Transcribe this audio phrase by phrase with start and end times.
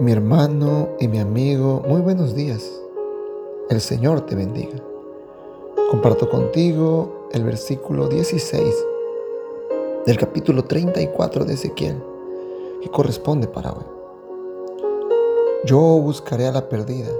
[0.00, 2.66] Mi hermano y mi amigo, muy buenos días.
[3.68, 4.82] El Señor te bendiga.
[5.90, 8.74] Comparto contigo el versículo 16
[10.06, 12.02] del capítulo 34 de Ezequiel,
[12.80, 13.84] que corresponde para hoy.
[15.66, 17.10] Yo buscaré a la perdida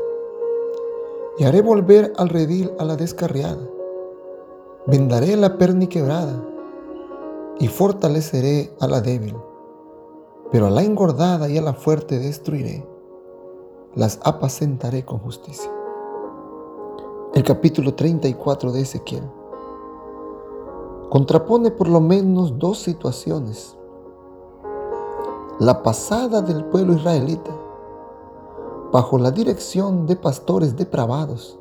[1.39, 3.68] y haré volver al redil a la descarriada.
[4.86, 6.43] Vendaré la perni quebrada
[7.58, 9.36] y fortaleceré a la débil
[10.50, 12.86] pero a la engordada y a la fuerte destruiré,
[13.95, 15.71] las apacentaré con justicia.
[17.35, 19.25] El capítulo 34 de Ezequiel
[21.11, 23.77] contrapone por lo menos dos situaciones.
[25.58, 27.50] La pasada del pueblo israelita,
[28.93, 31.58] bajo la dirección de pastores depravados,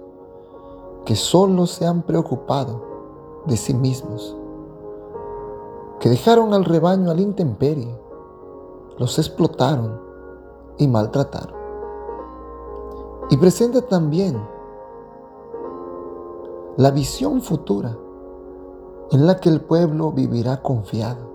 [1.05, 2.83] que solo se han preocupado
[3.45, 4.35] de sí mismos,
[5.99, 8.08] que dejaron al rebaño al intemperie,
[8.99, 9.99] los explotaron
[10.77, 11.57] y maltrataron.
[13.29, 14.37] Y presenta también
[16.75, 17.97] la visión futura
[19.11, 21.29] en la que el pueblo vivirá confiado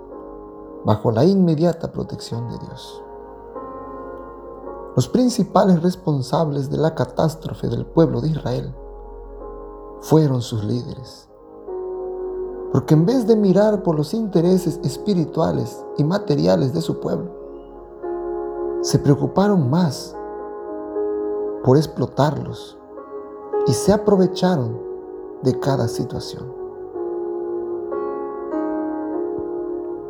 [0.84, 3.03] bajo la inmediata protección de Dios.
[4.95, 8.75] Los principales responsables de la catástrofe del pueblo de Israel
[10.01, 11.28] fueron sus líderes.
[12.73, 17.44] Porque en vez de mirar por los intereses espirituales y materiales de su pueblo,
[18.85, 20.15] se preocuparon más
[21.65, 22.77] por explotarlos
[23.67, 24.79] y se aprovecharon
[25.43, 26.53] de cada situación.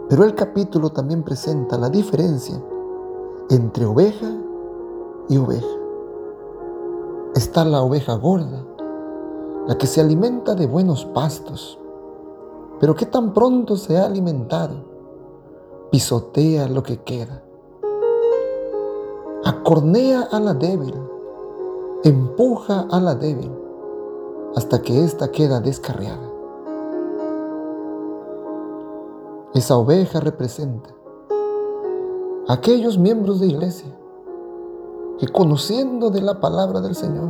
[0.08, 2.61] Pero el capítulo también presenta la diferencia
[3.48, 4.33] entre oveja
[5.28, 5.78] y oveja.
[7.36, 8.67] Está la oveja gorda,
[9.69, 11.78] la que se alimenta de buenos pastos,
[12.80, 14.75] pero que tan pronto se ha alimentado,
[15.92, 17.43] pisotea lo que queda
[19.44, 20.94] acornea a la débil,
[22.02, 23.52] empuja a la débil
[24.56, 26.30] hasta que ésta queda descarriada.
[29.54, 30.90] Esa oveja representa
[32.48, 33.94] a aquellos miembros de iglesia
[35.18, 37.28] que conociendo de la palabra del Señor,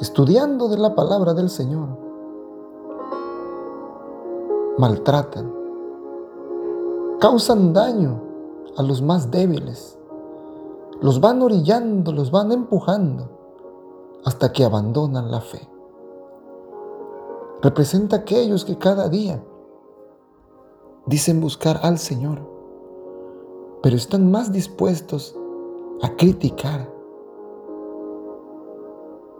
[0.00, 1.88] estudiando de la palabra del Señor,
[4.76, 5.52] maltratan,
[7.20, 8.20] causan daño
[8.76, 9.98] a los más débiles,
[11.00, 13.28] los van orillando, los van empujando
[14.24, 15.68] hasta que abandonan la fe.
[17.62, 19.42] Representa a aquellos que cada día
[21.06, 22.40] dicen buscar al Señor,
[23.82, 25.36] pero están más dispuestos
[26.02, 26.92] a criticar,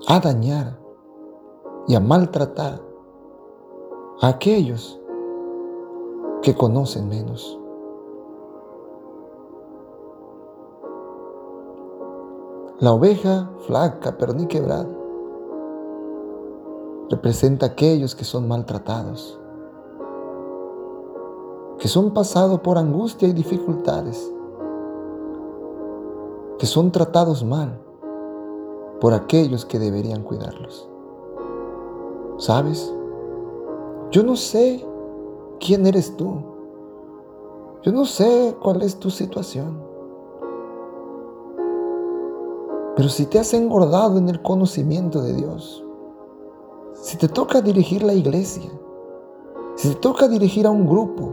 [0.06, 0.78] a dañar
[1.86, 2.80] y a maltratar
[4.20, 5.00] a aquellos
[6.42, 7.58] que conocen menos.
[12.80, 14.86] La oveja flaca, pero ni quebrada,
[17.10, 19.36] representa a aquellos que son maltratados,
[21.80, 24.32] que son pasados por angustia y dificultades,
[26.60, 27.80] que son tratados mal
[29.00, 30.88] por aquellos que deberían cuidarlos.
[32.36, 32.94] ¿Sabes?
[34.12, 34.86] Yo no sé
[35.58, 36.44] quién eres tú.
[37.82, 39.87] Yo no sé cuál es tu situación.
[42.98, 45.84] Pero si te has engordado en el conocimiento de Dios,
[46.94, 48.68] si te toca dirigir la iglesia,
[49.76, 51.32] si te toca dirigir a un grupo,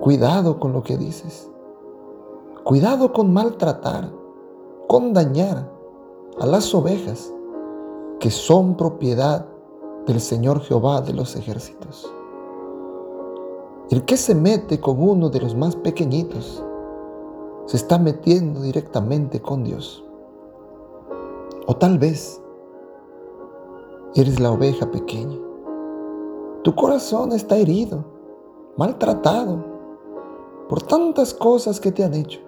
[0.00, 1.50] cuidado con lo que dices.
[2.64, 4.10] Cuidado con maltratar,
[4.86, 5.70] con dañar
[6.40, 7.30] a las ovejas
[8.20, 9.44] que son propiedad
[10.06, 12.10] del Señor Jehová de los ejércitos.
[13.90, 16.64] El que se mete con uno de los más pequeñitos
[17.68, 20.02] se está metiendo directamente con Dios.
[21.66, 22.40] O tal vez
[24.14, 25.36] eres la oveja pequeña.
[26.64, 28.02] Tu corazón está herido,
[28.78, 29.62] maltratado
[30.66, 32.40] por tantas cosas que te han hecho.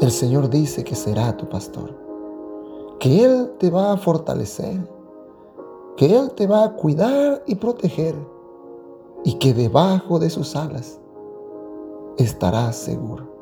[0.00, 1.96] El Señor dice que será tu pastor,
[2.98, 4.80] que Él te va a fortalecer,
[5.96, 8.16] que Él te va a cuidar y proteger
[9.22, 10.98] y que debajo de sus alas
[12.18, 13.35] estarás seguro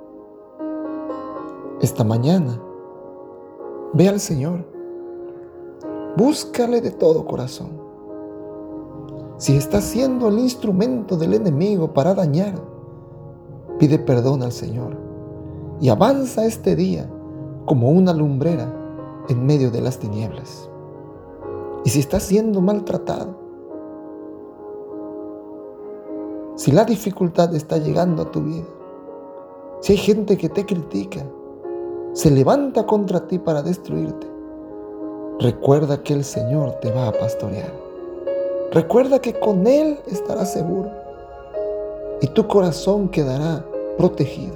[1.85, 2.61] esta mañana.
[3.93, 4.65] Ve al Señor.
[6.17, 7.71] Búscale de todo corazón.
[9.37, 12.55] Si estás siendo el instrumento del enemigo para dañar,
[13.79, 14.97] pide perdón al Señor
[15.81, 17.11] y avanza este día
[17.67, 18.73] como una lumbrera
[19.29, 20.71] en medio de las tinieblas.
[21.85, 23.37] Y si estás siendo maltratado,
[26.57, 28.65] si la dificultad está llegando a tu vida,
[29.81, 31.27] Si hay gente que te critica,
[32.15, 34.27] se levanta contra ti para destruirte,
[35.41, 37.73] recuerda que el Señor te va a pastorear.
[38.71, 40.91] Recuerda que con Él estarás seguro
[42.21, 43.65] y tu corazón quedará
[43.99, 44.55] protegido.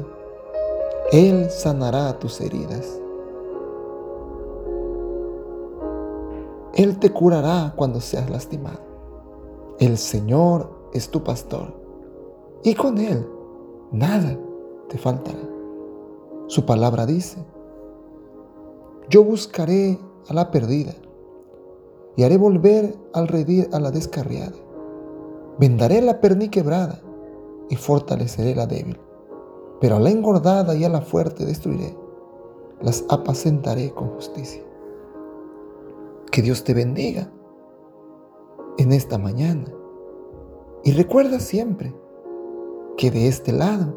[1.10, 3.00] Él sanará tus heridas.
[6.75, 8.78] Él te curará cuando seas lastimado.
[9.81, 11.75] El Señor es tu pastor
[12.62, 13.28] y con Él
[13.90, 14.38] nada
[14.88, 15.48] te faltará.
[16.49, 17.45] Su palabra dice,
[19.11, 19.99] yo buscaré
[20.29, 20.95] a la perdida
[22.17, 24.56] y haré volver al redil a la descarriada.
[25.59, 27.03] Vendaré la perniquebrada
[27.69, 28.99] y fortaleceré la débil.
[29.79, 31.95] Pero a la engordada y a la fuerte destruiré.
[32.81, 34.62] Las apacentaré con justicia.
[36.33, 37.31] Que Dios te bendiga
[38.79, 39.67] en esta mañana.
[40.83, 41.95] Y recuerda siempre
[42.97, 43.95] que de este lado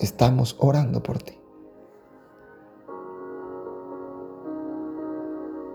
[0.00, 1.41] estamos orando por ti.